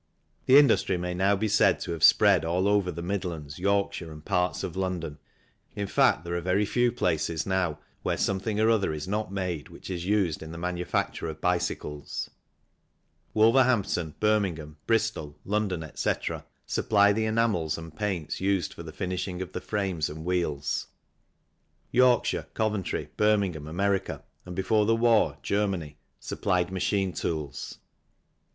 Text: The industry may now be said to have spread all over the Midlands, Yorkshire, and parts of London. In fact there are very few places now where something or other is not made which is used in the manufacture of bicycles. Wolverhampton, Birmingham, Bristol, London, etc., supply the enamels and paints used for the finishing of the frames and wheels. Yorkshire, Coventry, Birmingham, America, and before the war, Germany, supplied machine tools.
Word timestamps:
The 0.47 0.57
industry 0.57 0.97
may 0.97 1.13
now 1.13 1.35
be 1.35 1.47
said 1.47 1.79
to 1.81 1.91
have 1.91 2.03
spread 2.03 2.43
all 2.43 2.67
over 2.67 2.91
the 2.91 3.03
Midlands, 3.03 3.59
Yorkshire, 3.59 4.11
and 4.11 4.25
parts 4.25 4.63
of 4.63 4.75
London. 4.75 5.19
In 5.75 5.85
fact 5.85 6.23
there 6.23 6.33
are 6.35 6.41
very 6.41 6.65
few 6.65 6.91
places 6.91 7.45
now 7.45 7.77
where 8.01 8.17
something 8.17 8.59
or 8.59 8.67
other 8.71 8.93
is 8.93 9.07
not 9.07 9.31
made 9.31 9.69
which 9.69 9.91
is 9.91 10.07
used 10.07 10.41
in 10.41 10.51
the 10.51 10.57
manufacture 10.57 11.27
of 11.27 11.39
bicycles. 11.39 12.31
Wolverhampton, 13.35 14.15
Birmingham, 14.19 14.77
Bristol, 14.87 15.37
London, 15.45 15.83
etc., 15.83 16.45
supply 16.65 17.13
the 17.13 17.25
enamels 17.25 17.77
and 17.77 17.95
paints 17.95 18.41
used 18.41 18.73
for 18.73 18.81
the 18.81 18.91
finishing 18.91 19.39
of 19.39 19.51
the 19.51 19.61
frames 19.61 20.09
and 20.09 20.25
wheels. 20.25 20.87
Yorkshire, 21.91 22.47
Coventry, 22.55 23.09
Birmingham, 23.17 23.67
America, 23.67 24.23
and 24.47 24.55
before 24.55 24.87
the 24.87 24.95
war, 24.95 25.37
Germany, 25.43 25.99
supplied 26.19 26.71
machine 26.71 27.13
tools. 27.13 27.77